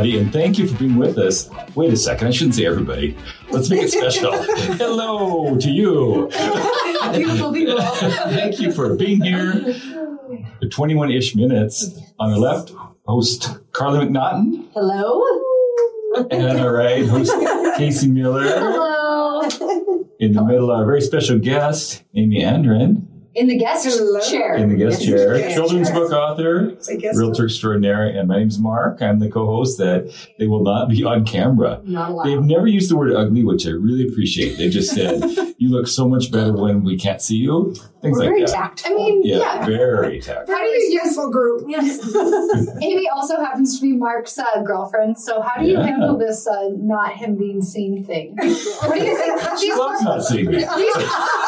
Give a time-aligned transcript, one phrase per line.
[0.00, 1.50] everybody, and thank you for being with us.
[1.74, 3.16] Wait a second, I shouldn't say everybody.
[3.50, 4.32] Let's make it special.
[4.42, 6.30] Hello to you.
[7.12, 7.80] Beautiful people.
[7.80, 9.74] Thank you for being here
[10.60, 12.00] for 21 ish minutes.
[12.18, 12.72] On our left,
[13.06, 15.22] host Carly McNaughton, Hello.
[16.30, 17.32] and on our right, host
[17.76, 18.42] Casey Miller.
[18.44, 19.42] Hello.
[20.18, 24.18] In the middle, our very special guest, Aimee Andren, In the guest Hello.
[24.20, 24.56] chair.
[24.56, 25.96] in the guest Yes, chair, yes, children's yes.
[25.96, 29.00] book author, I realtor extraordinaire, and my name's Mark.
[29.02, 31.80] I'm the co-host that they will not be on camera.
[31.84, 32.24] not allowed.
[32.26, 34.56] They've never used the word ugly, which I really appreciate.
[34.58, 35.22] They just said,
[35.58, 37.72] you look so much better when we can't see you.
[38.02, 38.48] Things We're like very that.
[38.52, 38.92] tactful.
[38.92, 39.66] I mean, yeah, yeah.
[39.66, 40.52] very tactful.
[40.54, 41.64] How do you use respectful group.
[41.68, 42.00] Yes.
[42.82, 45.18] Aimee also happens to be Mark's uh, girlfriend.
[45.18, 45.86] So how do you Yeah.
[45.86, 48.34] handle this uh, not him being seen thing?
[48.36, 49.58] What do you think?
[49.58, 50.64] She loves not seeing me.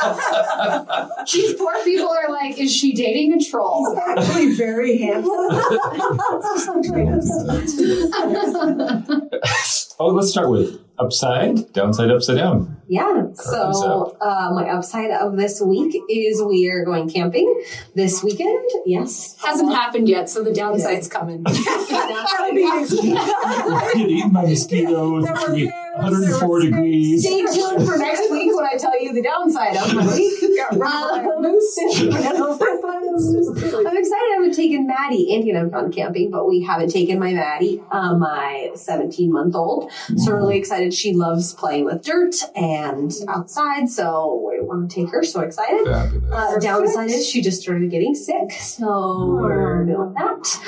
[0.03, 3.97] These, these poor people are like, is she dating a troll?
[3.99, 5.33] Actually, very handsome.
[9.99, 12.77] Oh, let's start with upside, downside, upside down.
[12.89, 13.27] Yeah.
[13.35, 17.63] So uh, my upside of this week is we are going camping
[17.95, 18.69] this weekend.
[18.85, 19.37] Yes.
[19.45, 21.45] Hasn't happened yet, so the downside's coming.
[21.45, 23.15] That'll be next week.
[23.15, 25.25] Get eaten by mosquitoes.
[25.29, 27.23] It's gonna be 104 degrees.
[27.23, 28.42] Stay tuned for next week when I
[28.83, 30.57] tell you the downside of my week.
[30.57, 31.79] Got run by a moose.
[31.79, 32.09] I'm
[33.97, 34.13] excited.
[34.13, 35.35] I have taken Maddie.
[35.35, 39.55] Andy and I've gone camping, but we haven't taken my Maddie, uh, my 17 month
[39.55, 39.91] old.
[40.17, 40.93] So really excited.
[40.93, 45.23] She loves playing with dirt and outside, so we want to take her.
[45.23, 45.87] So excited.
[45.87, 46.33] Fabulous.
[46.33, 50.61] Uh, downside is she just started getting sick, so we're doing that.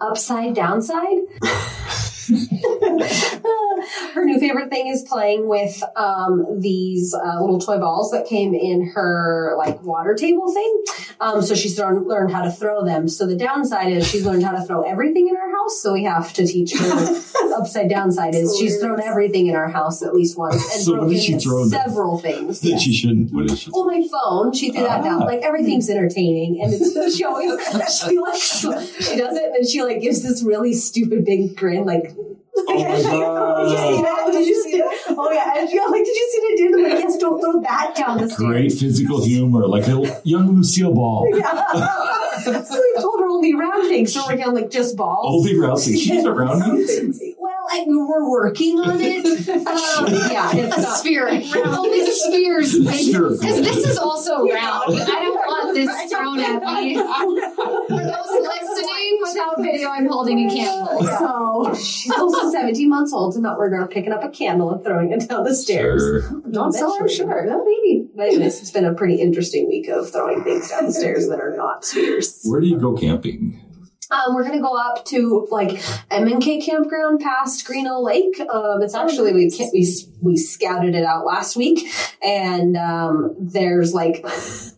[0.00, 1.18] Upside, downside.
[4.14, 8.54] her new favorite thing is playing with um, these uh, little toy balls that came
[8.54, 10.84] in her like water table thing.
[11.20, 13.08] Um, so she's learned, learned how to throw them.
[13.08, 15.80] So the downside is she's learned how to throw everything in our house.
[15.82, 17.22] So we have to teach her.
[17.52, 21.00] upside downside is she's thrown everything in our house at least once and So what
[21.00, 22.60] broken did she throw that- several things.
[22.60, 22.82] That yes.
[22.82, 23.32] she shouldn't.
[23.32, 23.70] What is she?
[23.72, 25.22] Well, my phone, she threw that down.
[25.22, 25.26] Ah.
[25.26, 27.60] Like everything's entertaining, and it's, she always
[28.00, 31.84] she like she does it, and then she like gives this really stupid big grin,
[31.84, 32.14] like.
[32.74, 34.28] Oh my Did you see that?
[34.32, 35.16] Did you see it?
[35.18, 36.74] Oh yeah, and she got like, did you see what I did?
[36.74, 38.48] I'm like, yes, don't throw that down the stairs.
[38.50, 41.26] Great physical humor, like a young Lucille Ball.
[41.32, 45.46] so we've told her only round things, so we're gonna like just balls.
[45.46, 45.96] Only rousing.
[45.96, 47.34] She's around me.
[47.38, 49.22] Well, I, we're working on it.
[49.52, 50.96] Um, yeah, it's A not.
[50.98, 51.28] sphere.
[51.28, 52.78] Only the spheres.
[52.78, 55.00] Because this is also round.
[55.00, 56.94] I don't want this thrown at me.
[56.96, 58.61] For those listening
[59.22, 61.02] without video, I'm holding a candle.
[61.04, 64.84] So she's also 17 months old, and not we're not picking up a candle and
[64.84, 66.02] throwing it down the stairs.
[66.02, 66.40] Sure.
[66.50, 67.46] Don't sell her short.
[67.46, 68.08] No, maybe.
[68.14, 71.56] But it's been a pretty interesting week of throwing things down the stairs that are
[71.56, 72.40] not spheres.
[72.44, 73.60] Where do you go camping?
[74.12, 75.80] Um, we're gonna go up to like
[76.10, 78.38] M and K campground past Greenough Lake.
[78.40, 79.86] Um, it's actually we we
[80.20, 81.88] we scouted it out last week,
[82.22, 84.24] and um, there's like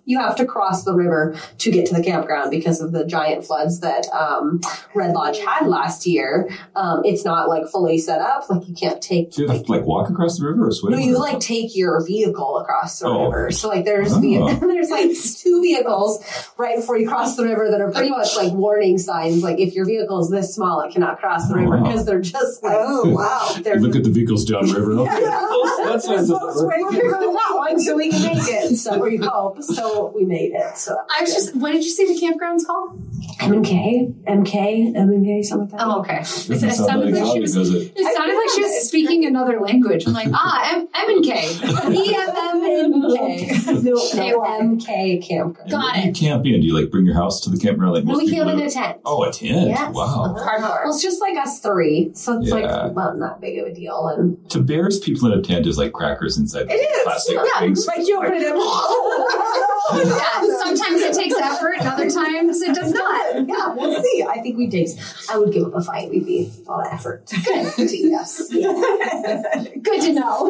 [0.07, 3.45] you have to cross the river to get to the campground because of the giant
[3.45, 4.61] floods that um,
[4.95, 6.49] Red Lodge had last year.
[6.77, 9.73] Um, it's not like fully set up; like you can't take Do you have to
[9.73, 10.93] like walk across the river or swim?
[10.93, 13.25] no, you like take your vehicle across the Oh.
[13.31, 13.51] river.
[13.51, 14.21] So like there's Oh.
[14.21, 16.23] ve- there's like two vehicles
[16.57, 19.24] right before you cross the river that are pretty much like warning signs.
[19.33, 21.83] Like if your vehicle is this small, it cannot cross the Oh, river wow.
[21.85, 23.55] because they're just like Oh, wow.
[23.63, 24.93] they're Look at the vehicles downriver.
[25.01, 25.21] Okay.
[25.21, 28.77] That's That's what what's we're waiting that one so we can make it.
[28.77, 29.63] So we hope.
[29.63, 30.77] So we made it.
[30.77, 33.01] So I was just, what did you say the campground's called?
[33.41, 35.87] M and K, M K, M and K, something like that.
[35.87, 36.19] Oh, okay.
[36.19, 37.55] It, Doesn't it sound sounded like like she was.
[37.55, 37.93] does it?
[37.97, 40.07] It sounded like she was speaking another language.
[40.07, 41.49] I'm like, ah, M, M and K.
[41.93, 43.51] E M M and K.
[43.83, 44.47] No, They no, were.
[44.61, 45.59] M K campground.
[45.65, 46.17] And Got where do you it.
[46.17, 46.61] camp in?
[46.61, 48.71] Do you like bring your house to the campground like No, we camp in a
[48.71, 48.99] tent.
[49.05, 49.69] Oh, a tent.
[49.69, 49.95] Yes.
[49.95, 50.35] Wow.
[50.35, 52.55] Well, it's just like us three, so it's Yeah.
[52.55, 54.09] like not that big of a deal.
[54.09, 57.03] And To bears people in a tent is like crackers inside It is.
[57.05, 57.61] plastic Yeah.
[57.61, 57.87] things.
[57.87, 58.57] Like you open it up.
[59.95, 63.47] Yeah, sometimes it takes effort, and other times it does not.
[63.47, 64.25] yeah, we'll see.
[64.27, 64.89] I think we did.
[65.31, 66.09] I would give up a fight.
[66.09, 67.27] We'd be all lot effort.
[67.77, 67.91] Good.
[67.91, 68.49] yes.
[68.49, 70.49] Good to know.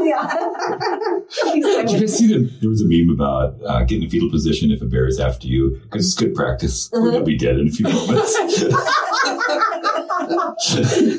[1.53, 1.55] Did
[1.91, 4.81] you guys see that there was a meme about uh, getting a fetal position if
[4.83, 6.89] a bear is after you because it's good practice.
[6.93, 7.11] Uh-huh.
[7.11, 8.37] You'll be dead in a few moments.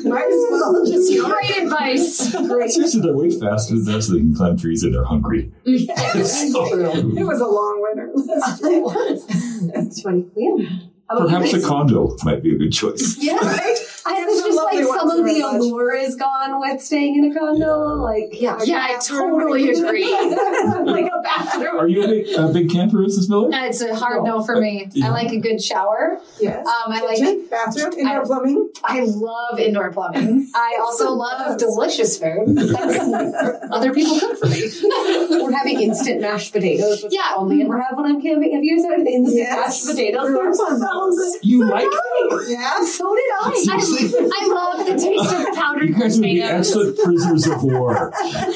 [0.04, 1.06] Might as well just.
[1.24, 2.16] Great advice.
[2.74, 5.52] Seriously, they wait faster than us, so they can climb trees and they're hungry.
[5.64, 6.50] Yes.
[6.52, 7.18] True.
[7.18, 8.10] It was a long winter.
[8.68, 9.26] It was.
[9.72, 10.26] That's funny.
[10.36, 10.68] Yeah.
[11.08, 13.16] Perhaps a condo might be a good choice.
[13.18, 13.36] Yeah.
[13.36, 13.78] Right?
[14.06, 15.54] I There's it's just like lovely some ones of the Red Lodge.
[15.56, 17.94] allure is gone with staying in a condo.
[18.02, 20.10] Like, yeah, Yeah, I totally agree.
[20.84, 21.76] like a bathroom.
[21.78, 23.28] Are you a big, a big camper, Mrs.
[23.28, 23.52] Miller?
[23.52, 24.88] Uh, It's a hard no for me.
[25.02, 26.20] I like a good shower.
[26.40, 26.66] Yes.
[26.66, 27.16] Um, I like.
[27.18, 28.70] Kitchen, bathroom, indoor I- plumbing.
[28.84, 30.50] I love indoor plumbing.
[30.54, 32.56] I also love delicious food.
[33.72, 34.62] Other people cook for me.
[35.42, 37.22] We're having instant mashed potatoes, which Yeah.
[37.32, 38.52] I only ever have when I'm camping.
[38.54, 39.56] Have you guys had instant Yes.
[39.56, 40.24] mashed potatoes?
[40.30, 41.16] We're They're on so those.
[41.16, 41.34] good.
[41.48, 41.86] You like
[42.48, 42.84] Yeah.
[42.84, 43.64] So did I.
[43.72, 48.12] I, I love the taste of powdered You guys would be excellent prisoners of war.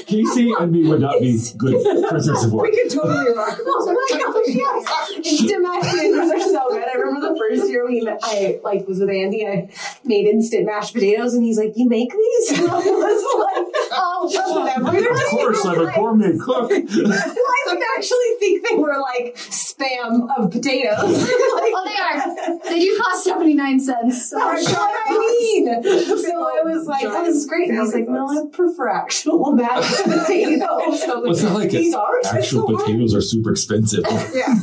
[0.07, 2.65] Casey and me would not be good prisoners of war.
[2.65, 5.13] We could totally rock Oh my gosh, yes.
[5.17, 6.85] Instant mashed potatoes are so good.
[6.89, 9.47] I remember the first year we met, I like was with Andy.
[9.47, 9.69] I
[10.05, 14.61] made instant mashed potatoes, and he's like, "You make these?" And I was like, "Oh,
[14.61, 16.71] whatever." Of course, I'm a gourmet cook.
[16.73, 21.03] I would actually think they were like spam of potatoes.
[21.23, 22.59] like, Oh, they are.
[22.65, 24.31] They do cost 79 cents.
[24.31, 24.39] So.
[24.39, 25.83] that's what I mean.
[26.21, 29.53] So I was like, "Oh, this is great." And he's like, "No, I prefer actual
[29.53, 34.05] mashed potatoes." So Well, it's not like these are Actual potatoes are super expensive.
[34.35, 34.55] Yeah.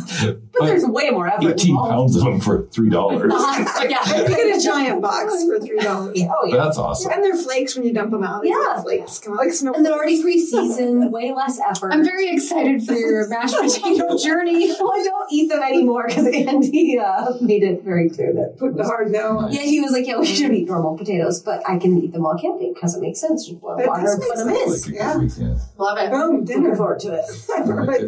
[0.53, 1.51] but there's way more effort.
[1.59, 3.31] 18 pounds of them for $3.
[3.31, 3.85] Uh-huh.
[3.89, 4.21] Yeah.
[4.21, 6.17] You get a giant box for three dollars.
[6.21, 6.57] Oh yeah.
[6.57, 7.11] That's awesome.
[7.11, 8.45] And they're flakes when you dump them out.
[8.45, 8.81] Yeah.
[8.81, 9.73] flakes come out like snow.
[9.73, 11.93] And they're already pre-seasoned, way less effort.
[11.93, 14.67] I'm very excited for your mashed potato journey.
[14.79, 18.57] well, I don't eat them anymore because Andy uh, made it very clear that.
[18.57, 19.39] put the hard no.
[19.39, 19.51] on.
[19.53, 22.23] Yeah, he was like, "Yeah, we should eat normal potatoes, but I can eat them
[22.23, 23.45] while camping because it makes sense.
[23.47, 25.17] Just boil That water, does put them in." Like Yeah.
[25.17, 25.57] weekend.
[25.77, 26.11] Love it.
[26.11, 27.25] Boom, Looking forward to it.
[27.49, 28.01] right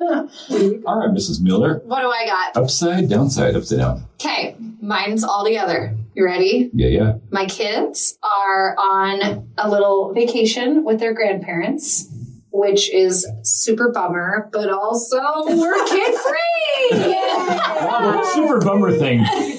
[0.86, 1.40] all right, Mrs.
[1.42, 1.82] Miller.
[1.84, 2.56] What do I got?
[2.62, 4.04] Upside, downside, upside down.
[4.14, 5.96] Okay, mine's all together.
[6.14, 6.70] You ready?
[6.74, 7.12] Yeah, yeah.
[7.30, 12.08] My kids are on a little vacation with their grandparents,
[12.52, 16.36] which is super bummer, but also we're kid free.
[16.92, 19.20] Wow, super bummer thing.
[19.24, 19.56] I,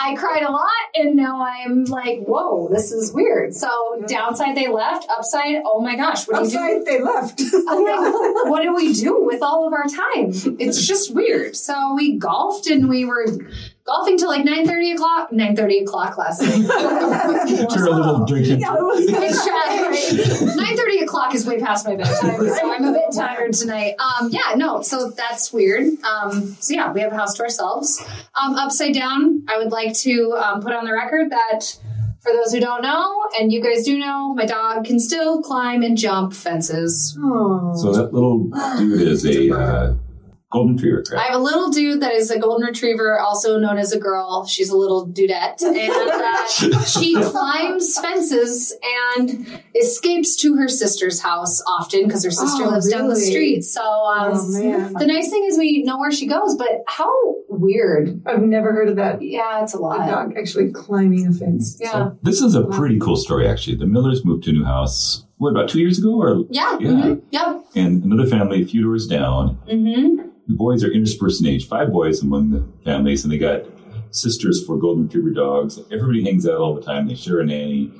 [0.00, 3.54] I cried a lot, and now I'm like, whoa, this is weird.
[3.54, 3.68] So
[4.06, 5.06] downside, they left.
[5.10, 6.84] Upside, oh my gosh, what do you do?
[6.84, 7.42] They left.
[7.86, 10.30] Like, what do we do with all of our time?
[10.58, 11.56] It's just weird.
[11.56, 13.26] So we golfed and we were
[13.84, 15.30] golfing till like 9.30 o'clock.
[15.30, 16.66] 9.30 o'clock last night.
[17.70, 18.60] Turn a little drinking.
[20.56, 23.94] Nine thirty o'clock is way past my bedtime, so I'm a bit tired tonight.
[23.98, 26.02] Um, yeah, no, so that's weird.
[26.04, 28.02] Um, so yeah, we have a house to ourselves.
[28.40, 31.76] Um, upside down, I would like to um, put on the record that
[32.20, 35.82] for those who don't know, and you guys do know, my dog can still climb
[35.82, 37.12] and jump fences.
[37.14, 39.94] So that little dude is a uh,
[40.52, 43.92] golden retriever, I have a little dude that is a golden retriever, also known as
[43.92, 44.46] a girl.
[44.46, 48.74] She's a little dudette, and uh, she climbs fences
[49.08, 53.62] and escapes to her sister's house often because her sister Oh, lives down the street.
[53.62, 57.10] So um, Oh, the nice thing is we know where she goes, but how
[57.48, 58.22] weird!
[58.26, 59.20] I've never heard of that.
[59.22, 60.06] Yeah, it's a A lot.
[60.08, 61.78] dog actually climbing a fence.
[61.80, 63.76] Yeah, So this is a pretty cool story, actually.
[63.76, 66.20] The Millers moved to a new house, what, about two years ago?
[66.20, 66.88] Or yeah, Yeah.
[66.90, 69.58] mhm, yep, And another family a few doors down.
[69.68, 70.16] hmm
[70.48, 73.62] The boys are interspersed in age, five boys among the families, and they got
[74.12, 75.78] sisters for golden retriever dogs.
[75.90, 77.06] Everybody hangs out all the time.
[77.08, 77.90] They share a nanny.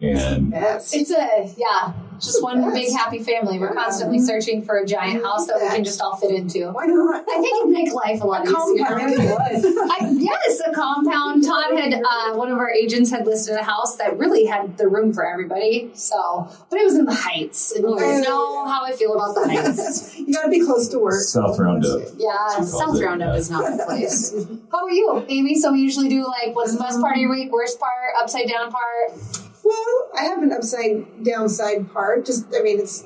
[0.00, 0.94] And Yes.
[0.94, 2.74] It's a yeah, just one Yes.
[2.74, 3.58] big happy family.
[3.58, 6.70] We're constantly searching for a giant house that we can just all fit into.
[6.70, 7.24] Why not?
[7.28, 8.84] I think it'd make life a lot easier.
[8.86, 9.18] Compound.
[9.18, 11.44] I, yes, a compound.
[11.44, 14.88] Todd had uh, one of our agents had listed a house that really had the
[14.88, 15.90] room for everybody.
[15.94, 19.34] So, but it was in the Heights, and you guys know how I feel about
[19.34, 20.18] the Heights.
[20.18, 21.20] You gotta be close to work.
[21.20, 22.02] South Roundup.
[22.16, 23.38] Yeah, South it, Roundup yeah.
[23.38, 24.32] is not the place.
[24.70, 25.54] How about you, Aimee?
[25.60, 28.48] So we usually do like, what's the best part of your week, worst part, upside
[28.48, 29.43] down part?
[29.74, 32.26] Well, I have an upside downside part.
[32.26, 33.04] Just, I mean, it's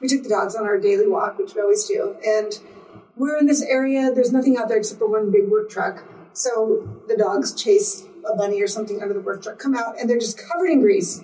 [0.00, 2.58] we took the dogs on our daily walk, which we always do, and
[3.16, 4.10] we're in this area.
[4.14, 6.04] There's nothing out there except for one big work truck.
[6.32, 10.08] So the dogs chase a bunny or something under the work truck, come out, and
[10.08, 11.22] they're just covered in grease.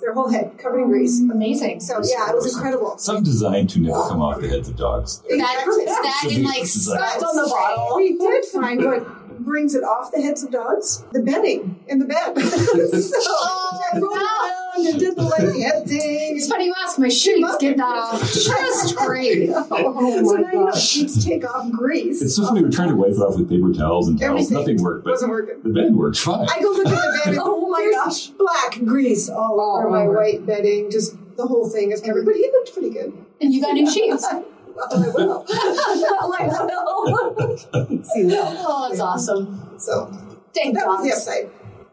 [0.00, 1.20] Their whole head covered in grease.
[1.20, 1.80] Amazing.
[1.80, 2.98] So yeah, it was incredible.
[2.98, 5.20] Some designed to never come off the heads of dogs.
[5.20, 7.96] That, that So and like this spots on the bottle.
[7.96, 9.15] We did find what
[9.46, 12.34] brings it off the heads of dogs: the bedding in the bed.
[12.38, 13.18] so
[13.94, 16.36] I rolled around and did the like head thing.
[16.36, 16.98] It's funny you ask.
[16.98, 19.48] My sheets get that off just great.
[19.48, 22.20] so now you know oh sheets take off grease.
[22.20, 22.62] It's so funny.
[22.62, 24.52] We're trying to wipe it off with paper towels and towels.
[24.52, 25.62] Everything Nothing worked, but wasn't working.
[25.62, 26.48] the bed worked fine.
[26.50, 28.26] I go look at the bed and oh, oh my gosh.
[28.28, 30.90] black grease all over my white bedding.
[30.90, 32.24] Just the whole thing is covered.
[32.26, 33.12] But he looked pretty good.
[33.40, 34.26] And you got new sheets.
[34.76, 35.46] Well, I will.
[38.04, 38.54] See that?
[38.58, 39.74] Oh, that's awesome.
[39.78, 40.06] So
[40.54, 41.50] Thank that was the upside.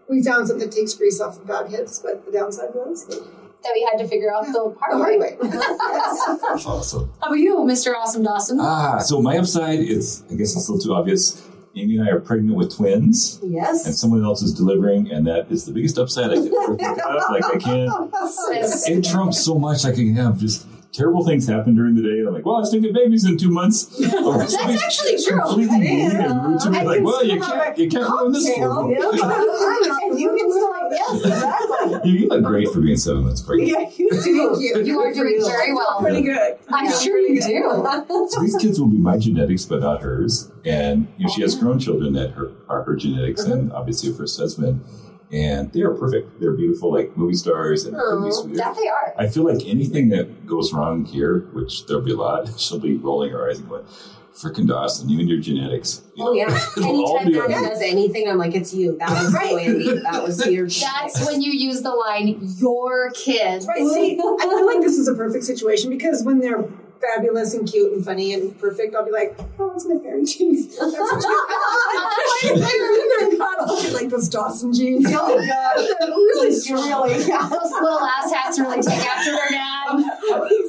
[0.10, 3.72] We found something that takes grease off of dog heads, but the downside was that
[3.74, 5.38] we had to figure out the the hard hard way.
[5.38, 5.38] way.
[5.44, 6.66] yes.
[6.66, 7.12] Awesome.
[7.22, 7.96] How about you, Mr.
[7.96, 8.60] Awesome Dawson?
[8.62, 11.42] Ah, so my upside is, I guess it's a little too obvious.
[11.76, 13.88] Aimee and I are pregnant with twins, Yes.
[13.88, 17.00] and someone else is delivering, and that is the biggest upside I could ever think
[17.04, 17.24] of.
[17.32, 17.90] Like I can't.
[18.86, 19.84] It trumps so much.
[19.86, 22.20] I can have just terrible things happen during the day.
[22.26, 23.90] I'm like, well, I still get babies in two months.
[24.24, 25.42] Or That's actually true.
[25.42, 26.78] Completely mean and rude to me.
[26.78, 28.88] I Like, well, you can't, a you can't ruin this for cocktail.
[28.88, 28.96] me.
[30.04, 32.12] and you can still like, yes, exactly.
[32.12, 33.72] You look great for being seven months pregnant.
[33.72, 34.22] Yeah, you do.
[34.22, 34.84] Thank you.
[34.84, 36.00] You are doing very well.
[36.00, 36.58] Pretty good.
[36.70, 38.08] I'm Yeah, sure you good.
[38.08, 38.28] do.
[38.30, 40.52] So these kids will be my genetics, but not hers.
[40.64, 41.60] And you know, she has oh.
[41.60, 43.52] grown children that her, are her genetics, mm-hmm.
[43.52, 44.84] and obviously her first husband.
[45.34, 46.40] And they are perfect.
[46.40, 48.58] They're beautiful, like movie stars, and couldn't be Oh, sweeter.
[48.58, 49.14] that they are.
[49.18, 52.98] I feel like anything that goes wrong here, which there'll be a lot, she'll be
[52.98, 53.84] rolling her eyes and going,
[54.36, 56.60] "Frickin' Dawson, you and your genetics." You Oh know, yeah.
[56.78, 58.96] it'll all Anytime be Maddie does anything, I'm like, it's you.
[59.00, 59.52] That was Right.
[59.52, 60.02] you, Andy.
[60.04, 60.68] That was your.
[60.70, 63.64] That's when you use the line, your kid.
[63.68, 63.88] Right.
[63.88, 66.64] See, I feel like this is a perfect situation because when they're
[67.14, 70.78] fabulous and cute and funny and perfect, I'll be like, oh, it's my parent genes.
[70.80, 71.24] That's what
[72.44, 75.06] you- They're not all like those Dawson jeans.
[75.10, 77.10] Oh my gosh, they're really strong.
[77.10, 80.04] Those little ass hats really take after their dad.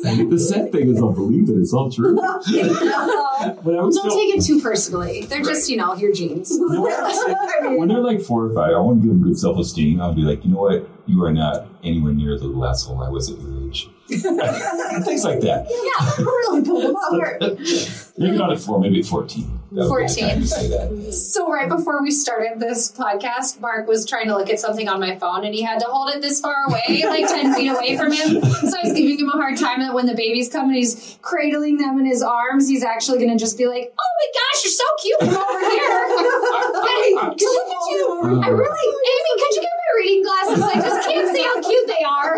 [0.05, 2.15] The sad thing is, I'll believe that it's all true.
[2.17, 5.23] but Don't still, take it too personally.
[5.23, 6.51] They're just, you know, your genes.
[6.51, 7.55] You know what?
[7.79, 10.01] When they're like four or five, I want to give them good self esteem.
[10.01, 10.89] I'll be like, you know what?
[11.07, 13.89] You are not anywhere near the asshole I was at your age.
[14.09, 15.67] Things like that.
[15.67, 16.25] Yeah.
[16.25, 18.13] really pulled them off.
[18.19, 19.61] Maybe not at four, maybe at 14.
[19.73, 20.47] That would be the 14.
[20.47, 21.13] say that.
[21.13, 25.01] So right before we started this podcast, Mark was trying to look at something on
[25.01, 27.97] my phone and he had to hold it this far away, like 10 feet away
[27.97, 28.43] from him.
[28.43, 31.17] So I was giving him a hard time that when the babies come and he's
[31.23, 34.65] cradling them in his arms, he's actually going to just be like, oh my gosh,
[34.65, 35.21] you're so cute.
[35.21, 36.01] Come over here.
[36.85, 38.41] Hey, look at you.
[38.43, 40.63] I really, Aimee, could you get my reading glasses?
[40.63, 42.37] I just can't see how cute they are.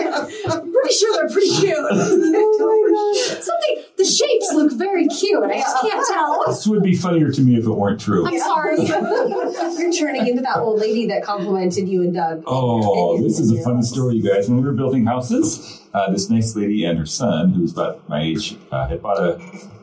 [0.53, 1.77] I'm pretty sure they're pretty cute.
[2.59, 5.43] Oh Something, the shapes look very cute.
[5.45, 6.45] I just can't tell.
[6.47, 8.27] This would be funnier to me if it weren't true.
[8.27, 8.83] I'm sorry.
[8.87, 12.43] You're turning into that old lady that complimented you and Doug.
[12.47, 14.49] Oh, this is a funny story, you guys.
[14.49, 18.21] When we were building houses, uh, this nice lady and her son, who's about my
[18.23, 19.41] age, uh, had bought a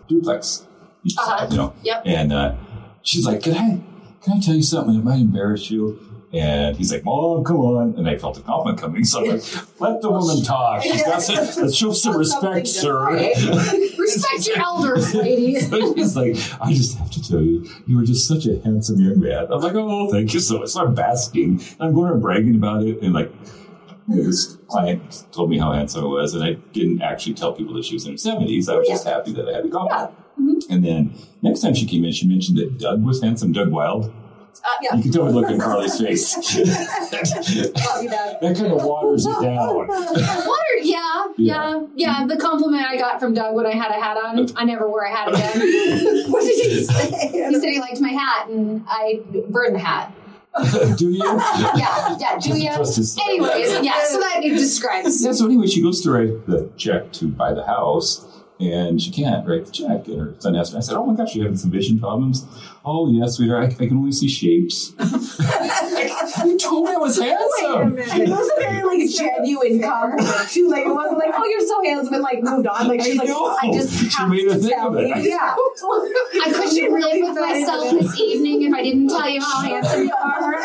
[0.07, 0.65] duplex
[1.17, 1.47] Uh-huh.
[1.51, 1.73] you know.
[1.83, 2.03] Yep.
[2.05, 2.55] And uh,
[3.01, 3.67] she's like, "Can I,
[4.23, 4.95] can I tell you something?
[4.95, 5.99] It might embarrass you."
[6.31, 9.43] And he's like, "Mom, come on!" And I felt a compliment coming, so I'm like,
[9.79, 10.81] "Let the woman talk.
[10.83, 12.95] She's got to, let's show some respect, sir."
[13.97, 15.55] Respect your elders, lady.
[15.69, 18.99] So he's like, I just have to tell you, you were just such a handsome
[18.99, 19.47] young man.
[19.51, 20.69] I'm like, oh, thank you so much.
[20.69, 21.61] So I'm basking.
[21.79, 23.01] I'm going around bragging about it.
[23.01, 23.31] And like,
[24.07, 27.85] this client told me how handsome I was, and I didn't actually tell people that
[27.85, 28.69] she was in her 70s.
[28.69, 30.65] I was just happy that I had the compliment.
[30.69, 34.13] And then next time she came in, she mentioned that Doug was handsome, Doug Wild.
[34.63, 34.95] Uh, yeah.
[34.95, 36.35] You can tell me look in Carly's face.
[36.55, 38.39] Love you, Doug.
[38.41, 39.87] that kind of waters it down.
[39.87, 42.25] Water, yeah, yeah, yeah.
[42.25, 45.01] The compliment I got from Doug when I had a hat on, I never wore
[45.03, 46.31] a hat again.
[46.31, 47.27] what did he say?
[47.31, 50.13] he said he liked my hat, and I burned the hat.
[50.97, 51.17] Do you?
[51.23, 52.37] Yeah, yeah.
[52.39, 52.75] Do ya?
[52.75, 54.03] Trust his- Anyways, yeah.
[54.05, 55.23] So that it describes.
[55.23, 58.25] Yeah, so anyway, she goes to write the check to buy the house,
[58.59, 60.07] and she can't write the check.
[60.07, 62.45] And her son asked her, I said, Oh my gosh, you having some vision problems?
[62.85, 64.91] Oh, yes, sweetheart, I, I can only see shapes.
[66.45, 67.95] you told me I was Wait a handsome.
[67.95, 68.27] minute.
[68.27, 70.67] It was a very like genuine compliment too.
[70.69, 72.87] Like it wasn't like, oh, you're so handsome, and like moved on.
[72.87, 73.57] Like she's I like, know.
[73.61, 75.07] I just She have made a to thing tell of it.
[75.07, 75.13] you.
[75.13, 75.55] I- Yeah.
[76.45, 80.13] I couldn't live with myself this evening if I didn't tell you how handsome you
[80.13, 80.55] are.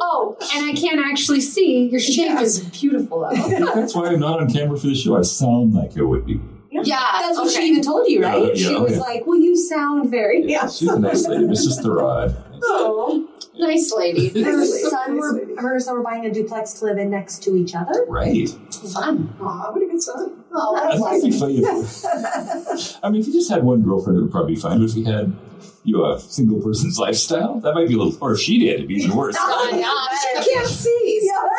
[0.00, 1.88] Oh, and I can't actually see.
[1.88, 3.48] Your shape is beautiful, though.
[3.74, 5.16] That's why I'm not on camera for the show.
[5.16, 6.40] I sound like I would be.
[6.70, 7.56] Yeah, That's what okay.
[7.62, 8.36] she even told you, right?
[8.38, 11.26] Yeah, oh, yeah, she was like, "Well, you sound very Yeah, handsome." she's a nice
[11.26, 11.82] lady, Mrs.
[11.82, 12.44] Thurrod.
[12.60, 14.28] Oh, Nice lady.
[14.42, 15.54] Her Nice lady, son nice were lady.
[15.58, 18.04] her son were buying a duplex to live in next to each other.
[18.08, 18.48] Right.
[18.92, 19.32] Fun.
[19.40, 20.37] Aw, what a good son.
[20.52, 23.82] Oh, I that's think it'd be funny if, I mean, if you just had one
[23.82, 24.78] girlfriend, it would probably be fine.
[24.78, 25.36] But if you had,
[25.84, 28.74] you know, a single person's lifestyle, that might be a little, or if she did,
[28.76, 29.36] it'd be even worse.
[29.38, 29.86] Oh, yeah.
[29.86, 31.30] I can't see.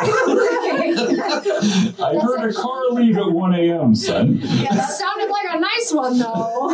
[2.02, 4.40] I heard a car leave at 1 a.m., son.
[4.40, 6.68] That sounded like a nice one, though.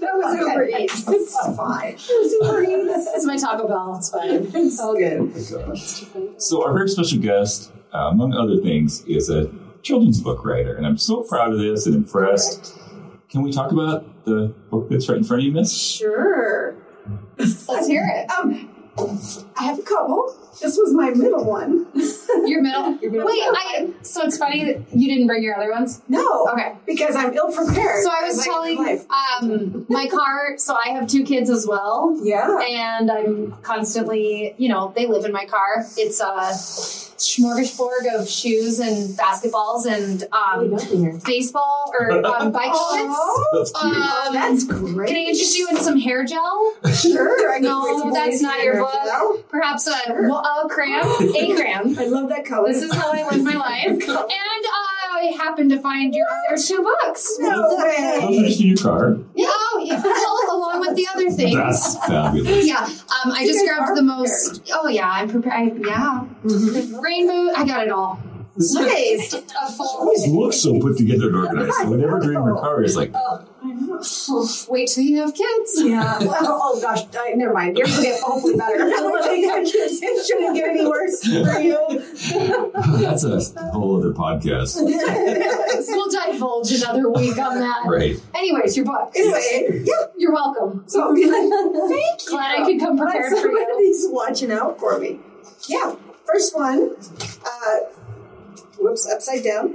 [0.00, 1.04] that was Uber Eats.
[1.08, 1.96] It's fine.
[1.98, 3.96] It's my Taco Bell.
[3.96, 4.50] It's fine.
[4.54, 6.40] It's all good.
[6.40, 9.50] So, our very special guest, uh, among other things, is a
[9.82, 10.74] children's book writer.
[10.76, 12.78] And I'm so proud of this and impressed.
[13.30, 15.72] Can we talk about the book that's right in front of you, Miss?
[15.76, 16.74] Sure.
[17.36, 18.30] Let's hear it.
[18.98, 20.34] Um, I have a couple.
[20.60, 21.86] This was my middle one.
[22.46, 22.96] Your middle.
[23.00, 23.56] Your middle Wait, one.
[23.56, 23.92] I.
[24.02, 26.02] So it's funny that you didn't bring your other ones.
[26.08, 26.48] No.
[26.52, 26.74] Okay.
[26.84, 28.02] Because I'm ill prepared.
[28.02, 29.06] So I was Like telling
[29.40, 30.58] um, my car.
[30.58, 32.58] So I have two kids as well, Yeah.
[32.60, 35.84] and I'm constantly, you know, they live in my car.
[35.96, 36.52] It's uh,
[37.18, 40.22] smorgasbord of shoes and basketballs and
[40.70, 43.14] What are you um, baseball or um, bike helmets.
[43.18, 43.74] Oh, That's.
[43.74, 45.08] Um, that's great.
[45.08, 46.74] Can I interest you in some hair gel?
[46.94, 47.52] Sure.
[47.52, 48.94] I No, that's not your book.
[49.04, 50.28] No, Perhaps a, Sure.
[50.30, 51.98] a cram, a cram.
[51.98, 52.68] I love that color.
[52.72, 53.86] This is how I live my life.
[53.88, 57.36] And I happen to find your other two books.
[57.40, 58.20] no Those way.
[58.22, 59.16] are just in your car.
[59.34, 59.50] Yeah,
[59.90, 60.02] oh, yeah.
[60.02, 61.54] Well, along with the other things.
[61.54, 62.66] That's fabulous.
[62.66, 64.70] Yeah, um, I just grabbed the most.
[64.72, 65.84] Oh yeah, I'm prepared.
[65.84, 67.52] Yeah, rainbow.
[67.56, 68.20] I got it all.
[68.58, 69.34] Nice.
[69.62, 69.86] A full.
[69.86, 71.74] always looks so put together and organized.
[71.74, 73.12] So whenever during your car is like,
[74.68, 75.72] Wait till you have kids.
[75.76, 76.18] Yeah.
[76.20, 77.76] Well, oh gosh, I, never mind.
[77.76, 78.76] Yours will get hopefully better.
[78.80, 81.97] it shouldn't get any worse for you.
[83.00, 84.76] That's a whole other podcast.
[85.88, 87.84] We'll divulge another week on that.
[87.86, 88.20] Right.
[88.34, 89.12] Anyways, your book.
[89.14, 89.94] Anyway, yeah.
[90.16, 90.84] You're welcome.
[90.86, 92.16] So thank you.
[92.28, 93.58] Glad I could come prepared Glad for you.
[93.58, 95.20] somebody's watching out for me.
[95.68, 95.94] Yeah.
[96.24, 96.96] First one.
[97.44, 97.76] Uh,
[98.78, 99.74] whoops, upside down.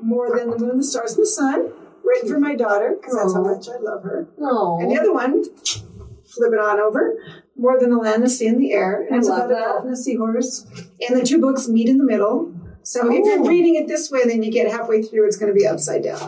[0.00, 1.72] More than the moon, the stars, and the sun.
[2.04, 4.28] Written for my daughter because that's how much I love her.
[4.40, 4.78] Oh.
[4.80, 7.14] And the other one, flip it on over.
[7.56, 9.02] More than the land, the sea, and the air.
[9.06, 9.60] And I it's love about a that.
[9.64, 10.66] dolphin and a seahorse.
[11.08, 12.52] And the two books meet in the middle.
[12.82, 13.46] So if you're Oh.
[13.46, 16.18] reading it this way, then you get halfway through, it's going to be upside down.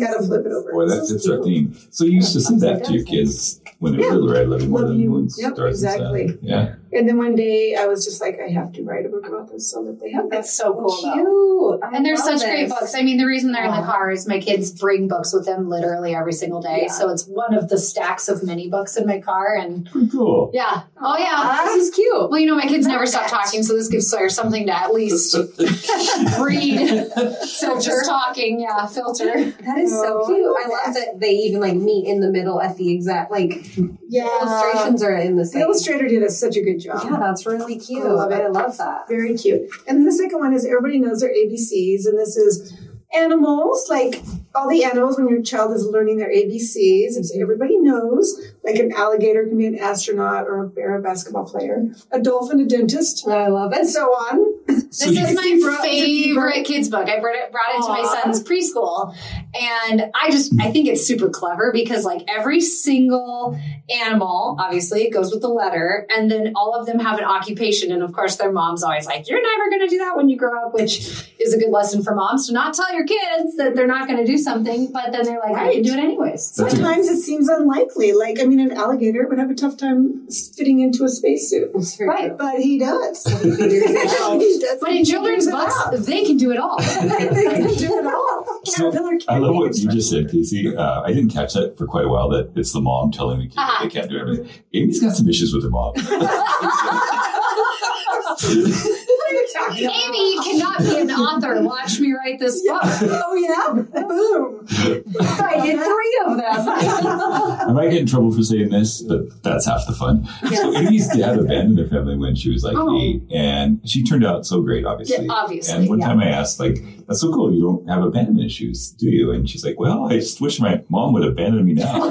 [0.00, 0.72] Got to flip it over.
[0.72, 1.76] Boy, that's it's our theme.
[1.90, 4.12] So you used to say that to your kids when they were Yeah.
[4.14, 4.48] little, right?
[4.48, 5.10] Loving more Love than you.
[5.10, 5.68] moon, Yep, and sun.
[5.68, 6.38] exactly.
[6.42, 6.74] Yeah.
[6.92, 9.50] And then one day I was just like, I have to write a book about
[9.50, 10.30] this so that they have that.
[10.36, 10.96] That's so cool.
[11.00, 11.80] Cute.
[11.82, 12.94] I And they're love such great books.
[12.94, 15.68] I mean, the reason they're in the car is my kids bring books with them
[15.68, 16.82] literally every single day.
[16.86, 16.92] Yeah.
[16.92, 19.56] So it's one of the stacks of mini books in my car.
[19.56, 20.50] And Pretty cool.
[20.52, 20.82] yeah.
[21.00, 21.62] Oh, yeah.
[21.64, 22.30] This is cute.
[22.30, 24.92] Well, you know, my kids never stop talking, so this gives Sawyer something to at
[24.92, 25.34] least
[26.40, 27.08] read.
[27.46, 29.50] So just talking, yeah, filter.
[29.50, 30.38] That is so Oh, cute.
[30.46, 33.30] I I love love that they even like meet in the middle at the exact
[33.30, 33.66] like
[34.08, 34.28] Yeah.
[34.42, 35.62] illustrations are in the The same.
[35.62, 38.04] illustrator did a, such a good Yeah, that's really cute.
[38.04, 38.42] I love it.
[38.42, 39.08] I love that.
[39.08, 39.70] Very cute.
[39.86, 42.72] And then the second one is everybody knows their ABCs, and this is
[43.14, 44.22] animals, like
[44.54, 47.16] all the animals when your child is learning their ABCs.
[47.16, 47.42] It's mm-hmm.
[47.42, 51.84] everybody knows, like an alligator can be an astronaut or a bear, a basketball player,
[52.10, 54.61] a dolphin, a dentist, I love and so on.
[54.72, 57.08] This So you- is my favorite kids book.
[57.08, 59.14] I brought it, brought it to my son's preschool,
[59.54, 63.58] and I just I think it's super clever because like every single
[63.90, 67.92] animal, obviously, it goes with the letter, and then all of them have an occupation,
[67.92, 70.36] and of course their mom's always like, "You're never going to do that when you
[70.36, 73.74] grow up," which is a good lesson for moms to not tell your kids that
[73.74, 76.42] they're not going to do something, but then they're like, "I can do it anyways."
[76.54, 78.12] Sometimes it seems unlikely.
[78.12, 81.98] Like, I mean, an alligator would have a tough time fitting into a spacesuit, It's
[82.00, 82.26] Right.
[82.26, 82.38] cute.
[82.38, 83.24] but he does.
[83.24, 84.38] He figures it out.
[84.62, 84.78] He does.
[84.80, 85.74] But in children's books,
[86.06, 86.78] they can do it all.
[86.80, 88.60] they can do it all.
[88.72, 88.92] So,
[89.28, 90.74] I love what you just said, Casey.
[90.76, 92.28] Uh, I didn't catch that for quite a while.
[92.30, 93.84] That it's the mom telling the kid Uh-huh.
[93.84, 94.48] they can't do everything.
[94.72, 95.94] Aimee's got some issues with her mom.
[99.36, 101.62] Aimee cannot be an author.
[101.62, 102.82] Watch me write this book.
[103.24, 104.66] Oh yeah, boom.
[105.20, 106.68] I did three of them.
[107.68, 110.26] I might get in trouble for saying this, but that's half the fun.
[110.54, 113.00] So Aimee's dad abandoned their family when she was like Oh.
[113.00, 115.26] eight, and she turned out so great, obviously.
[115.26, 116.06] Yeah, obviously, And one yeah.
[116.08, 117.52] time I asked, like, "That's so cool.
[117.52, 120.82] You don't have abandonment issues, do you?" And she's like, "Well, I just wish my
[120.88, 122.02] mom would abandon me now."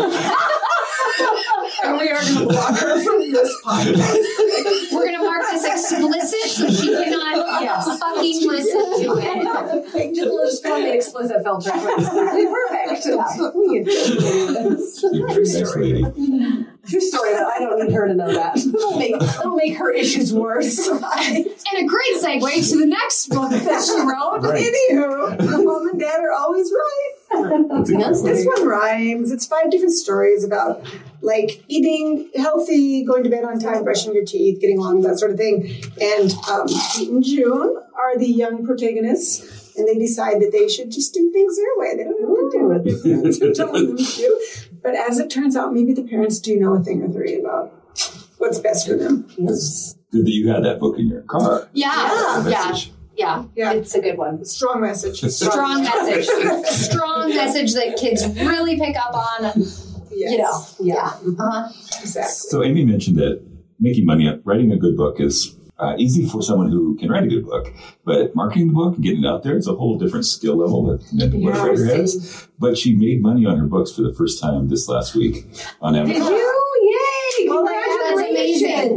[1.83, 4.93] And we are going to block her from this podcast.
[4.93, 6.67] We're gonna mark this explicit so
[10.13, 11.71] Just let's put the explicit filter.
[11.71, 13.05] Perfect.
[13.05, 13.49] Yeah.
[13.55, 15.03] We can do this.
[15.11, 16.65] You're a very nice lady.
[16.87, 17.47] True story, though.
[17.47, 18.57] I don't need her to know that.
[18.57, 20.89] It'll make, it'll make her issues worse.
[21.73, 24.41] And a great segue to the next book that she wrote.
[24.41, 24.61] Right.
[24.61, 26.90] Anywho, the mom and dad are always right.
[27.81, 28.31] That's a good Yes, one.
[28.33, 29.31] This one rhymes.
[29.31, 30.85] It's five different stories about
[31.21, 35.31] like eating healthy, going to bed on time, brushing your teeth, getting along, that sort
[35.31, 35.83] of thing.
[36.01, 40.91] And um, Pete and June are the young protagonists, and they decide that they should
[40.91, 41.95] just do things their way.
[41.95, 44.45] They don't have to do what their parents are telling them to do.
[44.81, 47.71] But as it turns out, maybe the parents do know a thing or three about
[48.37, 49.27] what's best for them.
[49.37, 51.69] It's good that you had that book in your car.
[51.73, 52.91] Yeah, The yeah, message.
[53.15, 53.43] Yeah.
[53.55, 53.73] Yeah.
[53.73, 54.43] It's a good one.
[54.45, 55.19] Strong message.
[55.21, 56.25] Strong message.
[56.65, 59.51] Strong message that kids really pick up on.
[60.13, 60.65] Yes, You know.
[60.79, 61.05] Yeah.
[61.07, 61.69] Uh-huh.
[62.01, 62.31] exactly.
[62.33, 63.41] So Aimee mentioned that
[63.79, 67.27] making money, writing a good book is uh, easy for someone who can write a
[67.27, 67.73] good book,
[68.05, 70.85] but marketing the book and getting it out there is a whole different skill level
[70.85, 72.47] that, than what a Yeah, writer has.
[72.59, 75.47] But she made money on her books for the first time this last week
[75.81, 76.13] on Amazon.
[76.13, 76.33] Did Amazon.
[76.37, 76.60] you?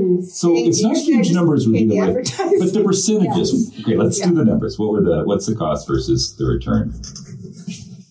[0.05, 0.17] Yay!
[0.17, 0.35] Well, that's amazing.
[0.35, 0.39] Congratulations.
[0.41, 3.73] So it's not huge numbers we're pay dealing with, but the percentages.
[3.81, 4.29] Okay, let's Yeah.
[4.29, 4.79] do the numbers.
[4.79, 5.23] What were the?
[5.25, 6.93] What's the cost versus the return?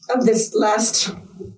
[0.09, 1.15] Of this last.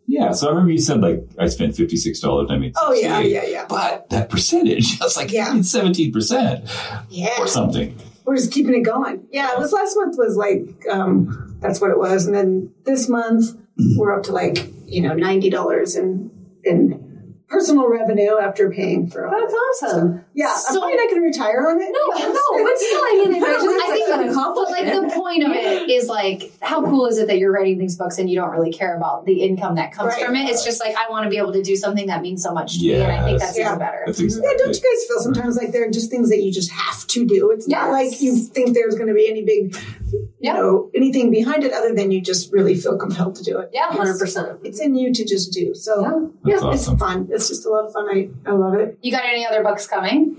[0.08, 2.48] Yeah, so I remember you said like I spent fifty six dollars.
[2.50, 5.62] I made Oh yeah, yeah, yeah, But that percentage, I was like, Yeah.
[5.62, 6.64] seventeen percent
[7.10, 7.36] yeah.
[7.40, 7.98] or something.
[8.24, 9.26] we're just keeping it going.
[9.32, 13.10] Yeah, it was last month was like um, that's what it was, and then this
[13.10, 13.58] month
[13.98, 16.32] we're up to like you know ninety dollars in
[16.64, 17.05] in
[17.48, 19.32] personal revenue after paying for all.
[19.40, 19.58] That's it.
[19.88, 20.26] awesome.
[20.34, 21.90] Yeah, So- I'm probably not going to retire on it.
[21.92, 24.88] No, no, but still, I mean, imagine I that's think- like an But accomplishment.
[24.88, 27.96] like the point of it is like, how cool is it that you're writing these
[27.98, 30.26] books and you don't really care about the income that comes Right.
[30.26, 30.50] from it?
[30.50, 32.80] It's just like I want to be able to do something that means so much
[32.80, 33.68] to me, and I think that's Yeah.
[33.68, 34.04] even better.
[34.08, 34.28] That's Yeah,
[34.58, 37.26] don't you guys feel sometimes like there are just things that you just have to
[37.26, 37.52] do?
[37.52, 39.76] It's not like you think there's going to be any big,
[40.12, 40.54] you Yeah.
[40.54, 43.70] know, anything behind it other than you just really feel compelled to do it.
[43.72, 44.60] Yeah, Hundred percent.
[44.64, 45.74] It's in you to just do.
[45.76, 46.02] So
[46.46, 46.56] Yeah.
[46.56, 46.94] Yeah, awesome.
[46.94, 47.28] it's fun.
[47.36, 48.08] It's just a lot of fun.
[48.10, 48.98] I, I love it.
[49.02, 50.36] You got any other books coming?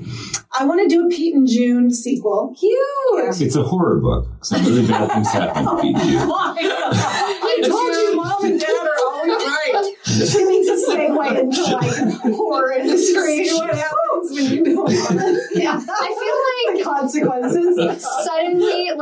[0.59, 2.55] I want to do a Pete and June sequel.
[2.59, 3.41] Cute.
[3.41, 4.27] It's a horror book.
[4.43, 6.33] Some really bad things happen to people.
[6.35, 9.95] I told you, mom and dad are always right.
[10.07, 13.45] She needs a segue into like horror industry.
[13.47, 15.43] See what happens when you don't it.
[15.57, 17.77] Yeah, I feel like consequences.
[17.77, 18.01] suddenly,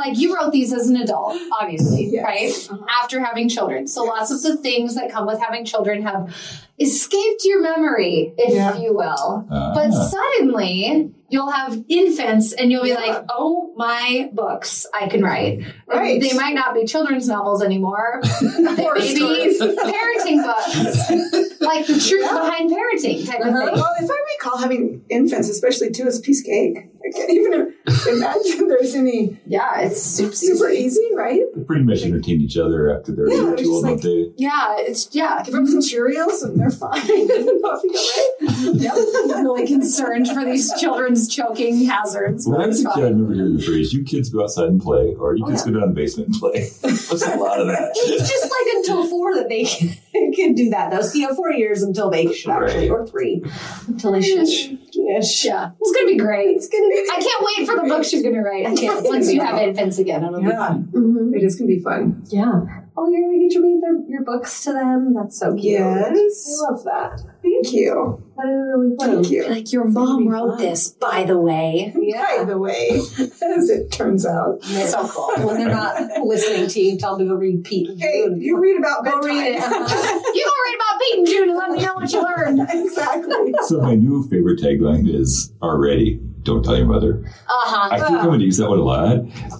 [0.05, 2.25] like you wrote these as an adult, obviously, Yes.
[2.71, 2.79] right?
[3.03, 3.87] After having children.
[3.87, 6.35] So lots of the things that come with having children have
[6.79, 8.77] escaped your memory, if Yeah.
[8.77, 9.47] you will.
[9.51, 9.73] Ah.
[9.75, 12.94] But suddenly, you'll have infants and you'll be Yeah.
[13.07, 15.59] like, oh my books I can write.
[15.59, 16.20] And Right.
[16.20, 18.20] They might not be children's novels anymore.
[18.40, 21.61] they Horror parenting books.
[21.61, 23.66] like the truth behind parenting type of Uh-huh.
[23.66, 23.75] thing.
[23.75, 26.79] Well, if I recall, having infants, especially two, is piece cake.
[27.07, 27.75] I can't even
[28.09, 31.42] imagine there's any Yeah, it's super, super easy, right?
[31.55, 33.75] They pretty much entertain each other after they're Yeah, a year or it's two just
[33.75, 34.42] old, like- don't they?
[34.42, 35.42] Yeah, it's yeah.
[35.44, 36.92] Give them some Cheerios and they're fine.
[36.94, 38.75] Off you go, right?
[38.81, 38.94] Yep.
[39.37, 42.46] I'm really concerned for these children's choking hazards.
[42.46, 44.80] When I was a kid, I remember hearing the phrase, you kids go outside and
[44.80, 45.72] play, or you Oh, kids yeah.
[45.72, 46.68] go down in the basement and play.
[46.82, 47.92] There's a lot of that.
[47.94, 51.02] It's just like until four that they can, can do that though.
[51.02, 53.42] So you have four years until they should actually, or three,
[53.87, 54.42] until they should.
[54.48, 55.44] Ish.
[55.44, 56.56] Yeah, it's gonna be great.
[56.56, 57.06] It's gonna be.
[57.12, 58.66] I can't wait for the books you're gonna write.
[58.66, 60.88] I can't Once you have infants again, it'll be Yeah, fun.
[60.92, 61.34] Mhm.
[61.37, 62.22] it is going to be fun.
[62.28, 62.62] Yeah.
[62.96, 65.12] Oh, you're gonna get to read their, your books to them.
[65.14, 65.64] That's so cute.
[65.80, 66.48] Yes.
[66.48, 67.20] I love that.
[67.64, 68.22] Thank you.
[68.37, 69.22] That is really fun.
[69.22, 69.48] Thank you.
[69.48, 70.59] Like your gonna mom wrote fun.
[70.59, 71.92] this, by the way.
[71.94, 74.59] By the way, as it turns out.
[74.62, 75.46] It's so cool.
[75.46, 77.88] When they're not listening to you, tell them to go read Pete.
[77.90, 78.40] and Hey, June.
[78.40, 79.62] you read about Go read it.
[79.62, 80.20] Uh-huh.
[80.35, 82.61] You go read about Pete and June and let me know what you learned.
[82.70, 83.55] exactly.
[83.66, 87.22] So my new favorite tagline is already, don't tell your mother.
[87.24, 87.88] Uh huh.
[87.92, 89.18] I think I'm going to use that one a lot.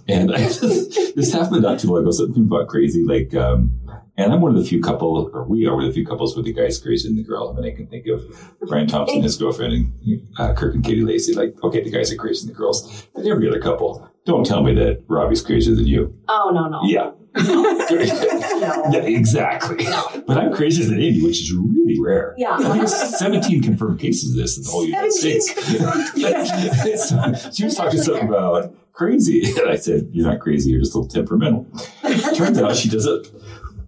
[0.09, 0.61] And I just,
[1.14, 2.11] this happened not too long ago.
[2.11, 3.73] Something about crazy, like, um,
[4.16, 6.37] and I'm one of the few couple, or we are one of the few couples
[6.37, 7.50] with the guy's crazy and the girl.
[7.50, 8.22] I mean, I can think of
[8.68, 11.35] Brian Thompson, and his girlfriend, and uh, Kirk and Katie Lacey.
[11.35, 13.07] Like, okay, the guys are crazy and the girls.
[13.14, 16.16] But every other couple, don't tell me that Robbie's crazier than you.
[16.29, 16.81] Oh no no.
[16.85, 17.11] Yeah.
[18.92, 19.85] yeah, exactly.
[20.27, 22.35] But I'm crazier than Aimee, which is really rare.
[22.38, 22.57] Yeah.
[22.59, 25.53] There's 17 confirmed cases of this in the whole United States.
[27.57, 29.42] She was talking something about crazy.
[29.59, 31.66] And I said, You're not crazy, you're just a little temperamental.
[32.37, 33.27] Turns out she doesn't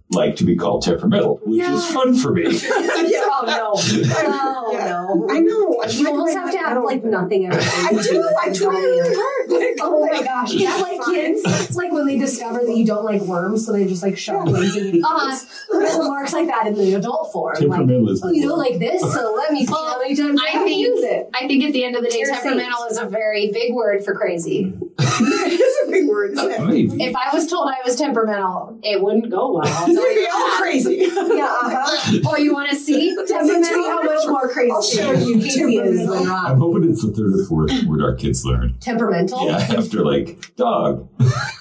[0.09, 2.43] like to be called temperamental, which is fun for me.
[2.49, 3.27] yeah.
[3.29, 3.73] Oh no.
[4.15, 4.85] Oh Yeah.
[4.89, 5.27] no.
[5.29, 5.81] I know.
[5.83, 7.59] I You almost have to have like nothing ever.
[7.59, 8.29] I do.
[8.41, 9.49] I try really hard.
[9.51, 10.53] Like, Oh my gosh.
[10.53, 11.13] Yeah, It's like fine.
[11.15, 11.41] kids.
[11.45, 14.45] It's like when they discover that you don't like worms, so they just like shove
[14.45, 15.29] things in your Uh-huh.
[15.31, 15.65] face.
[15.71, 17.53] Little marks like that in the adult form.
[17.55, 20.15] Like, Temperamental is oh, you don't like this, so let me see Well, how many
[20.15, 21.29] times I, I have to think- use it.
[21.33, 24.03] I think at the end of the day, You're temperamental is a very big word
[24.05, 24.73] for crazy.
[24.99, 26.61] it is a big word, isn't it?
[26.63, 27.03] Maybe.
[27.03, 29.61] If I was told I was temperamental, it wouldn't go well.
[29.65, 30.95] I'll tell We'd you be all crazy.
[31.37, 31.45] Yeah.
[31.45, 32.19] Uh-huh.
[32.27, 33.15] Oh, you want to see?
[33.27, 37.11] See how much more crazy I'll show you Casey is than I'm hoping it's the
[37.11, 38.75] third or fourth word our kids learn.
[38.79, 39.45] Temperamental.
[39.45, 41.07] Yeah, after like dog,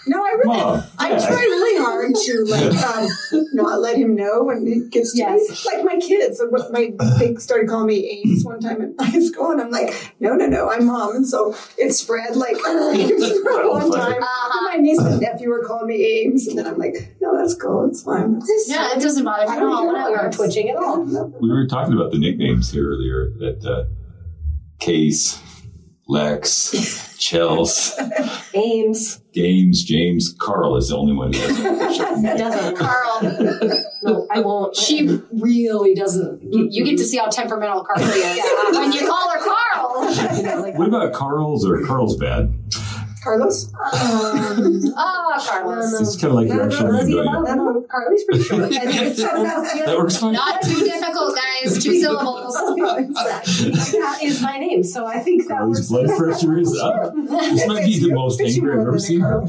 [0.07, 1.27] No, I really, mom, I dad.
[1.29, 3.09] try really hard to like um,
[3.53, 5.65] not let him know when it gets to Yes.
[5.67, 5.73] me.
[5.75, 9.21] Like my kids, and what my they started calling me Ames one time in high
[9.21, 13.26] school, and I'm like, no, no, no, I'm mom, and so it spread like Ames
[13.43, 14.23] for a long time.
[14.23, 14.71] Uh-huh.
[14.71, 17.87] My niece and nephew were calling me Ames, and then I'm like, no, that's cool,
[17.89, 18.41] it's fine.
[18.67, 19.77] Yeah, it doesn't bother me I at don't all.
[19.83, 19.85] care.
[19.93, 20.23] You're Whatever.
[20.25, 21.03] not twitching at all.
[21.41, 23.31] We were talking about the nicknames here earlier.
[23.39, 23.85] That uh,
[24.79, 25.41] Case,
[26.09, 26.71] Lex,
[27.19, 27.93] Chels,
[28.55, 29.21] Ames.
[29.35, 31.67] James, James, Carl is the only one who doesn't.
[32.27, 32.77] It doesn't.
[32.77, 33.21] Carl,
[34.03, 34.75] No, I won't.
[34.77, 36.43] she really doesn't.
[36.43, 38.79] You, you get to see how temperamental Carly is Yeah.
[38.81, 40.37] when you call her Carl.
[40.37, 42.53] You know, like, What about Carl's or Carl's Carlsbad?
[43.27, 46.01] Carlos, um, Ah, Carlos.
[46.01, 47.45] It's kind of like you're actually Let's doing it.
[47.47, 47.57] that.
[47.57, 48.63] No, Carly's pretty short.
[48.65, 50.33] I think it's That works fine.
[50.35, 51.83] Not too difficult, guys.
[51.83, 52.57] Two syllables.
[52.57, 53.71] exactly.
[54.07, 55.89] That is my name, so I think that Carl's works.
[56.07, 57.15] blood pressure is up.
[57.15, 59.41] This might be the most angry I've ever seen a her.
[59.41, 59.49] Carl.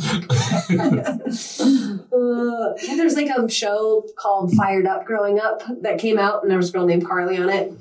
[2.13, 6.49] Uh, yeah, there's like a show called Fired Up growing up that came out, and
[6.49, 7.73] there was a girl named Carly on it.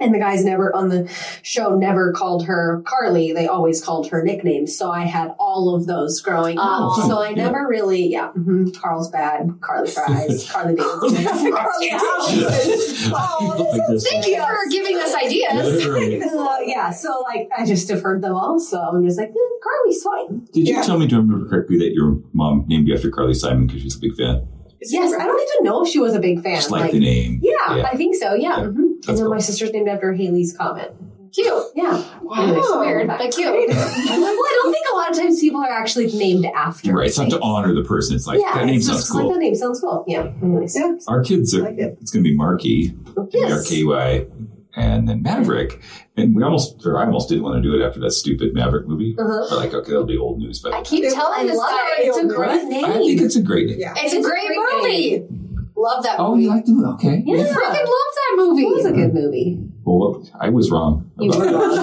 [0.00, 1.08] And the guys never on the
[1.42, 3.32] show never called her Carly.
[3.32, 4.76] They always called her nicknames.
[4.76, 6.66] So I had all of those growing up.
[6.66, 7.44] Oh, so I yeah.
[7.44, 11.52] never really, yeah, mhm, Carl's bad, Carly fries, Carly Davidson.
[11.52, 13.12] Carly Davidson.
[13.16, 14.00] Oh.
[14.10, 15.84] Thank you for giving us ideas.
[15.84, 16.26] Yeah.
[16.40, 18.58] Uh, yeah, so like I just have heard them all.
[18.58, 20.48] So I'm just like, eh, Carly's fine.
[20.52, 23.34] Did you tell me, do I remember correctly, that your mom named you after Carly
[23.34, 24.46] Simon because she's a big fan?
[24.84, 25.22] Is it Yes, right?
[25.22, 26.56] I don't even know if she was a big fan.
[26.56, 27.40] Just like, the name.
[27.42, 27.82] yeah, Yeah.
[27.90, 28.34] I think so.
[28.34, 28.76] Yeah, Yeah, mhm.
[28.76, 29.30] and then cool.
[29.30, 30.94] my sister's named after Halley's Comet.
[31.32, 31.48] Cute.
[31.74, 32.00] Yeah,
[32.36, 33.46] Anyways, weird, but cute.
[33.68, 36.92] well, I don't think a lot of times people are actually named after.
[36.92, 37.08] Right.
[37.08, 38.14] It's not to honor the person.
[38.14, 39.32] It's like, yeah, that name it's sounds just like cool.
[39.32, 40.04] the name sounds cool.
[40.06, 40.30] Yeah.
[40.40, 40.76] Anyways.
[40.76, 41.98] Yeah, Our kids are, like it.
[42.00, 42.94] it's going to be Marky,
[43.32, 43.50] Yes.
[43.50, 44.26] M-A-R-K-Y,
[44.76, 45.80] and then Maverick.
[46.16, 48.86] And we almost, or I almost didn't want to do it after that stupid Maverick
[48.86, 49.16] movie.
[49.18, 49.46] Uh-huh.
[49.50, 50.60] But like, okay, that'll be old news.
[50.60, 52.06] But I keep telling this guy it.
[52.06, 52.68] It's a great girl.
[52.68, 52.84] name.
[52.84, 53.80] I think it's a great name.
[53.80, 53.94] Yeah.
[53.96, 55.44] It's a It's a great great movie.
[55.76, 56.28] Love that movie.
[56.28, 56.42] Oh, movie.
[56.44, 56.92] you like the movie?
[56.94, 57.22] Okay.
[57.26, 57.42] Yeah.
[57.42, 58.62] I freaking love that movie.
[58.62, 59.70] It was a good movie.
[59.84, 61.10] Well, I was wrong.
[61.18, 61.74] You were wrong.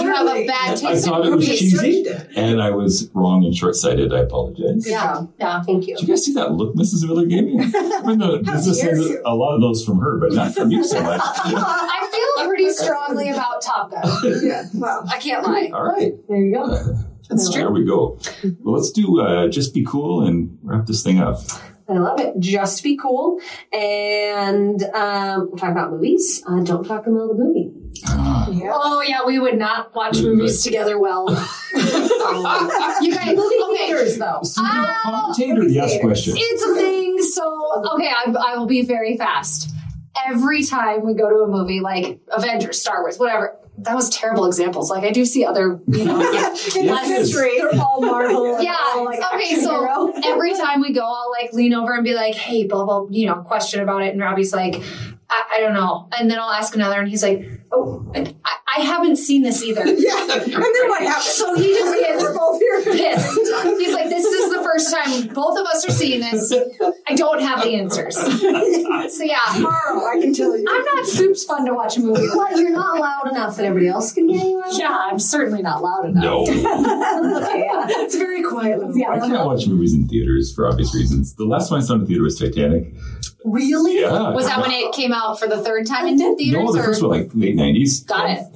[0.00, 0.84] You have a bad taste.
[0.84, 4.12] I taste thought in it was cheesy, and I was wrong and short-sighted.
[4.12, 4.88] I apologize.
[4.88, 5.62] Yeah, yeah.
[5.62, 5.96] Thank you.
[5.96, 7.06] Did you guys see that look Mrs.
[7.06, 7.60] Miller gave me?
[7.60, 10.72] I mean, the How business dare a lot of those from her, but not from
[10.72, 11.20] you so much.
[11.24, 12.08] I
[12.40, 14.02] feel pretty strongly about Top Gun.
[14.42, 15.70] Yeah, well, I can't lie.
[15.72, 16.12] All right.
[16.28, 16.68] There you go.
[17.28, 17.62] That's true.
[17.62, 18.18] There we go.
[18.60, 21.40] Well, let's do uh, just be cool and wrap this thing up.
[21.88, 22.34] I love it.
[22.38, 23.40] Just be cool.
[23.72, 26.42] And um, we're talking about movies.
[26.46, 27.72] Uh, don't talk about the middle of the movie.
[28.62, 28.70] yeah.
[28.72, 31.28] Oh yeah, we would not watch movies together well.
[31.74, 33.76] you guys, Movie okay.
[33.86, 34.40] theaters, though.
[34.42, 36.34] So, you know, commentator, the ask question.
[36.36, 37.18] It's a thing.
[37.22, 39.74] So okay, I, I will be very fast.
[40.26, 43.56] Every time we go to a movie, like Avengers, Star Wars, whatever.
[43.78, 44.90] That was terrible examples.
[44.90, 47.32] Like I do see other, you know, less Yes.
[47.34, 48.60] They're all Marvel.
[48.62, 48.76] Yeah.
[48.94, 49.54] all, like, okay.
[49.60, 50.12] So hero.
[50.24, 53.26] every time we go, I'll like lean over and be like, "Hey, blah blah," you
[53.26, 54.82] know, question about it, and Robbie's like,
[55.30, 57.42] "I, I don't know," and then I'll ask another, and he's like,
[57.72, 58.34] "Oh, I,
[58.76, 60.26] I haven't seen this either." Yeah.
[60.30, 61.24] And then what happened?
[61.24, 62.82] So he just gets We're both here.
[62.82, 63.38] pissed.
[63.38, 66.52] He's like, "This is the first time both of us are seeing this.
[67.10, 68.16] I don't have the answers."
[69.10, 70.64] So yeah, Tomorrow, I can tell you.
[70.68, 72.22] I'm not soups fun to watch a movie.
[72.22, 72.34] with.
[72.34, 72.56] What?
[72.56, 74.62] You're not loud enough that everybody else can hear you.
[74.72, 76.22] Yeah, I'm certainly not loud enough.
[76.22, 76.42] No.
[76.42, 77.86] okay, yeah.
[77.88, 78.80] It's very quiet.
[78.94, 79.10] Yeah.
[79.10, 81.34] I can't watch movies in theaters for obvious reasons.
[81.34, 82.92] The last one I saw in the theater was Titanic.
[83.44, 84.00] Really?
[84.00, 84.30] Yeah.
[84.30, 86.62] Was that when it came out for the third time in theaters?
[86.64, 86.84] No, the or?
[86.84, 88.06] first one, like late 90s.
[88.06, 88.46] Got it.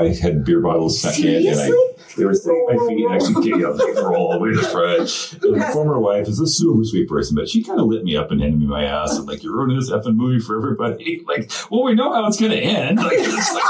[0.00, 1.70] I had beer bottles in, and I
[2.16, 4.56] they were sitting at my feet and actually kicking up like all the way to
[4.56, 5.42] the front.
[5.42, 8.16] And my former wife is a super sweet person, but she kind of lit me
[8.16, 11.24] up and handed me my ass and like, you're ruining this effing movie for everybody.
[11.30, 12.98] Like, well, we know how it's going to end.
[12.98, 13.62] Like, it's like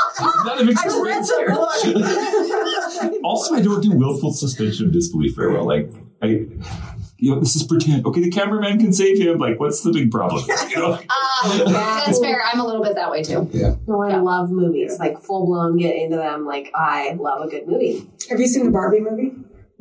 [0.47, 0.77] not a big
[3.00, 3.10] I read surprise here.
[3.10, 3.20] the book.
[3.24, 5.64] Also, I don't do willful suspension of disbelief very well.
[5.66, 6.26] Like, I,
[7.22, 8.06] you know, this is pretend.
[8.06, 9.38] Okay, the cameraman can save him.
[9.38, 10.44] Like, what's the big problem?
[10.70, 10.98] You know?
[11.42, 12.42] Ah, that's fair.
[12.44, 13.48] I'm a little bit that way too.
[13.52, 13.76] Yeah.
[13.86, 14.20] No, I Yeah.
[14.20, 14.98] love movies.
[14.98, 16.44] Like full blown get into them.
[16.44, 18.06] Like I love a good movie.
[18.28, 19.32] Have you seen the Barbie movie?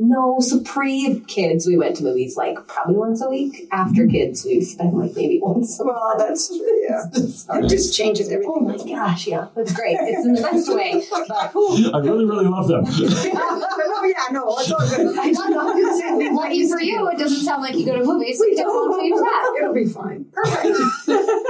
[0.02, 3.68] No, so pre kids we went to movies like probably once a week.
[3.70, 4.12] After mm-hmm.
[4.12, 6.84] kids we've been like maybe once a Well, that's true.
[6.88, 7.04] Yeah.
[7.60, 8.54] It just changes oh everything.
[8.56, 9.48] Oh my gosh, yeah.
[9.56, 9.98] That's great.
[10.00, 11.04] It's in the best way.
[11.28, 11.92] But whew.
[11.92, 12.86] I really, really love them.
[12.88, 15.18] oh yeah, no, it's all good.
[15.18, 15.70] I don't know.
[15.70, 18.38] I'm just saying, Lucky for you, it doesn't sound like you go to movies.
[18.40, 19.56] So you don't want to change that.
[19.60, 20.26] It'll be fine.
[20.32, 20.78] Perfect.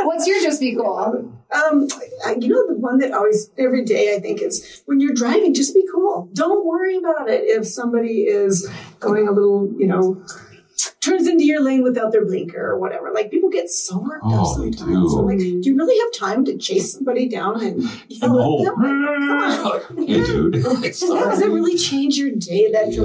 [0.05, 1.31] What's your just be cool?
[1.51, 1.87] Um,
[2.25, 5.53] I- you know, the one that always, every day, I think is when you're driving,
[5.53, 6.29] just be cool.
[6.33, 10.23] Don't worry about it if somebody is going a little, you know,
[11.01, 13.11] turns into your lane without their blinker or whatever.
[13.13, 15.11] Like people get so worked up Oh, they sometimes.
[15.13, 15.19] do.
[15.19, 18.25] I'm like, do you really have time to chase somebody down and And yell the
[18.25, 18.63] at whole,
[19.97, 19.97] them?
[20.07, 20.55] hey, dude.
[20.65, 21.43] Like, Does sorry.
[21.43, 23.01] it really change your day that Yeah.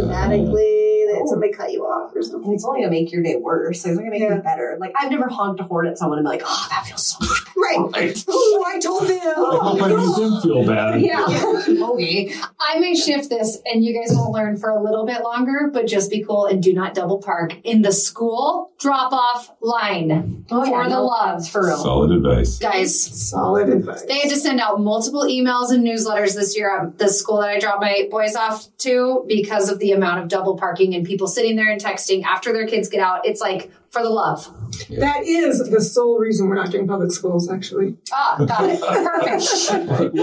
[1.25, 2.53] Dramatically somebody cut you off or And something?
[2.55, 3.85] it's only gonna make your day worse.
[3.85, 4.35] It's not gonna make Yeah.
[4.37, 4.77] it better.
[4.81, 7.17] Like I've never honked a horn at someone and be like, oh, that feels so
[7.21, 7.79] much Right.
[7.93, 8.25] Right.
[8.29, 9.21] Oh, I told them.
[9.21, 9.97] I hope I them.
[9.99, 11.01] made them feel bad.
[11.05, 11.25] Yeah.
[11.91, 12.33] okay.
[12.61, 15.71] I may shift this, and you guys won't learn for a little bit longer.
[15.73, 20.45] But just be cool and do not double park in the school drop off line
[20.51, 21.77] Oh, for yeah, the no, love, for real.
[21.79, 22.59] Solid advice.
[22.59, 23.01] guys.
[23.31, 24.03] Solid advice.
[24.03, 27.49] They had to send out multiple emails and newsletters this year at the school that
[27.51, 31.14] I dropped my boys off to because of the amount of double parking and people
[31.27, 33.27] sitting there and texting after their kids get out.
[33.27, 34.53] It's like for the love.
[34.99, 37.97] That is the sole reason we're not doing public schools, actually.
[38.13, 38.81] Ah, got it.
[38.81, 40.15] Perfect.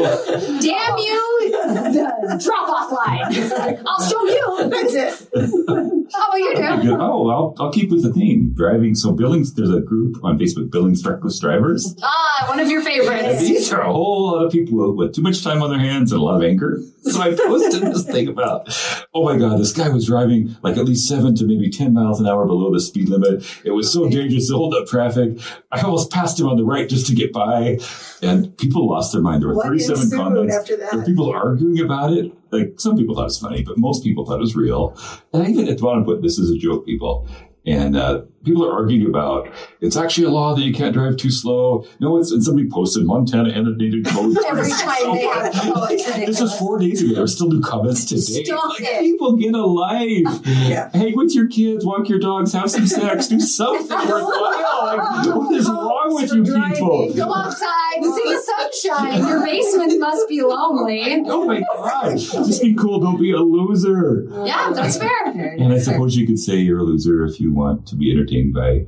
[0.61, 3.83] Damn you, the drop off line.
[3.87, 4.69] I'll show you.
[4.69, 5.97] That's it.
[6.13, 6.97] Oh, you do.
[6.99, 8.53] oh, I'll, I'll keep with the theme.
[8.53, 8.95] Driving.
[8.95, 11.95] So Billings, there's a group on Facebook, Billings Reckless Drivers.
[12.03, 13.39] Ah, one of your favorites.
[13.41, 16.21] These are a whole lot of people with too much time on their hands and
[16.21, 16.79] a lot of anger.
[17.03, 18.67] So I posted this thing about,
[19.13, 22.19] oh my God, this guy was driving like at least seven to maybe 10 miles
[22.19, 23.43] an hour below the speed limit.
[23.65, 25.39] It was so dangerous to hold up traffic.
[25.71, 27.79] I almost passed him on the right just to get by.
[28.21, 29.41] And people lost their mind.
[29.41, 30.55] There were What 37 comments.
[30.55, 32.31] after There were people arguing about it.
[32.51, 34.97] Like some people thought it was funny, but most people thought it was real.
[35.33, 37.27] And I even at the bottom put, this is a joke, people.
[37.65, 39.49] And uh, people are arguing about
[39.79, 41.85] it's actually a law that you can't drive too slow.
[41.99, 44.37] No, it's and somebody posted Montana annotated code.
[44.47, 45.51] Every time they have
[45.89, 47.13] it's This was four days ago.
[47.13, 48.43] There were still new comments today.
[48.43, 49.01] Stop like, it.
[49.01, 50.41] people get a life.
[50.45, 50.89] Yeah.
[50.93, 54.85] Hang with your kids, walk your dogs, have some sex, do something worthwhile.
[54.85, 56.73] Like, what is wrong with you Driving.
[56.73, 57.13] people?
[57.13, 59.27] Go outside, see the sunshine.
[59.27, 61.23] Your basement must be lonely.
[61.27, 62.17] Oh my god!
[62.17, 62.99] Just be cool.
[62.99, 64.27] Don't be a loser.
[64.45, 65.25] Yeah, that's fair.
[65.25, 68.30] And I suppose you could say you're a loser if you want to be entertained
[68.53, 68.85] by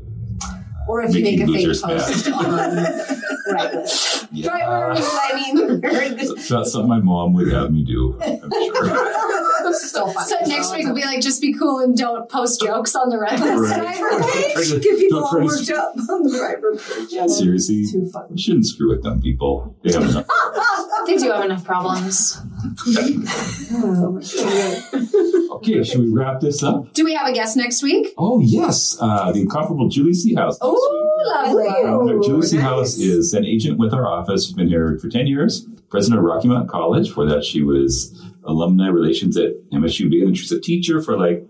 [0.87, 2.33] Or if you make making a fake losers post mad.
[2.33, 3.19] on
[3.53, 4.25] Reckless.
[4.31, 4.47] Yeah.
[4.47, 8.17] Drivers, I mean, That's something my mom would have me do.
[8.23, 9.69] I'm sure.
[9.69, 10.25] it's still fun.
[10.25, 13.19] So next week we'll be like, just be cool and don't post jokes on the
[13.19, 13.75] reckless Right.
[13.79, 14.53] driver page.
[14.53, 17.09] Try to- Get people don't all try worked up on the driver page.
[17.11, 18.27] Yeah, seriously, Too fun.
[18.31, 19.75] you shouldn't screw with dumb people.
[19.83, 20.25] They have enough.
[21.05, 22.39] They do have enough problems.
[25.55, 26.93] Okay, should we wrap this up?
[26.93, 28.13] Do we have a guest next week?
[28.17, 30.57] Oh yes, uh, the incomparable Julie Seahouse.
[30.61, 30.73] Oh,
[31.25, 31.67] lovely.
[31.67, 32.51] Uh, Julie nice.
[32.51, 34.45] Seahouse is an agent with our office.
[34.45, 35.65] She's been here for 10 years.
[35.89, 37.11] President of Rocky Mountain College.
[37.11, 41.45] For that, she was alumni relations at MSUB, and she's a teacher for like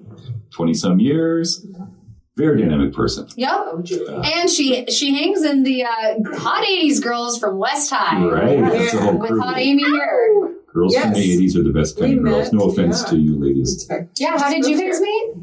[0.51, 1.65] 20 some years.
[2.36, 3.28] Very dynamic person.
[3.36, 3.52] Yep.
[4.26, 8.26] And she she hangs in the uh, hot '80s girls from West High.
[8.26, 8.60] Right.
[8.60, 10.56] That's the whole With hot Amy here.
[10.74, 12.52] Girls from the 80s are the best kind We of girls.
[12.52, 13.10] met, No offense yeah.
[13.12, 13.88] to you ladies.
[14.17, 14.39] Yeah.
[14.39, 15.34] How did you guys meet?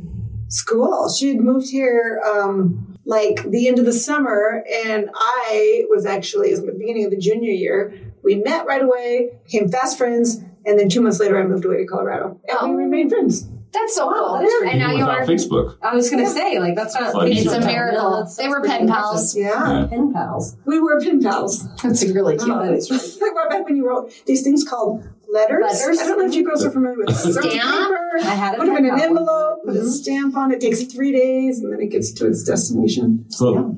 [0.49, 1.09] School.
[1.09, 6.49] She had moved here um, like the end of the summer, and I was actually,
[6.49, 7.95] it was the beginning of the junior year.
[8.25, 11.77] We met right away, became fast friends, and then two months later, I moved away
[11.77, 12.41] to Colorado.
[12.49, 12.69] And Oh.
[12.69, 13.49] we remained friends.
[13.73, 14.33] That's so Wow, cool.
[14.39, 15.27] that is and now you without are.
[15.27, 15.77] Facebook.
[15.81, 17.15] I was gonna say, like, that's not.
[17.15, 18.11] Like, It's a miracle.
[18.11, 19.37] No, they were pen pals.
[19.37, 19.81] Yeah.
[19.83, 19.87] Yeah.
[19.87, 20.57] Pen pals.
[20.65, 21.69] We were pen pals.
[21.83, 22.51] That's really cute.
[22.51, 25.63] Oh, that is really Like right back when you wrote these things called letters.
[25.63, 26.01] Letters?
[26.01, 27.43] I don't know if you girls are familiar with Stamp?
[27.53, 27.99] paper.
[28.23, 29.89] I had a Put them in an envelope, put a Mhm.
[29.89, 30.61] stamp on it.
[30.61, 33.25] Takes three days, and then it gets to its destination.
[33.29, 33.77] So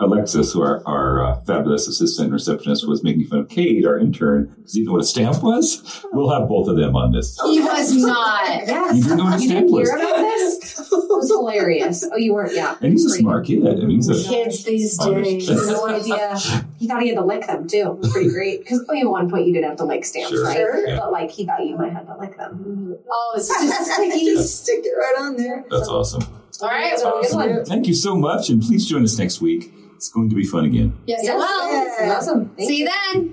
[0.00, 4.46] Alexis, who our, our uh, fabulous assistant receptionist, was making fun of Kate, our intern,
[4.56, 6.04] because you know what a stamp was.
[6.12, 7.38] We'll have both of them on this.
[7.44, 8.40] He was not.
[8.70, 8.96] Yes.
[8.96, 9.88] You didn't know what a stamp was.
[9.88, 10.80] hear about this?
[10.80, 12.04] It was hilarious.
[12.12, 12.54] Oh, you weren't?
[12.54, 12.76] Yeah.
[12.80, 13.66] And he's a Pretty smart kid.
[13.66, 15.48] I mean, he's a Kids these days.
[15.48, 16.38] He no idea.
[16.78, 17.76] He thought he had to lick them too.
[17.78, 18.60] It was pretty great.
[18.60, 20.44] Because at one point you didn't have to lick stamps, Sure.
[20.44, 20.56] right?
[20.56, 20.86] Sure.
[20.88, 20.96] Yeah.
[20.96, 22.96] But like he thought you might have to lick them.
[23.10, 24.24] Oh, it's just sticky.
[24.24, 25.64] Just stick it right on there.
[25.70, 26.22] That's awesome.
[26.62, 26.90] All right.
[26.90, 27.64] That's a good one.
[27.64, 29.72] Thank you so much, and please join us next week.
[30.00, 30.94] It's going to be fun again.
[31.04, 31.36] yes, Yes.
[31.36, 31.70] well.
[31.70, 32.16] Yeah.
[32.16, 32.48] Awesome.
[32.56, 32.84] Thank See you.
[32.86, 33.28] you then.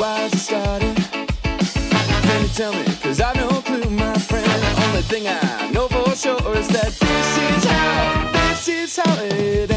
[0.00, 0.96] Why is it started?
[0.96, 2.84] Can you tell me?
[3.02, 4.48] Cause I no clue, my friend.
[4.86, 9.70] Only thing I know for sure is that this is how, this is how it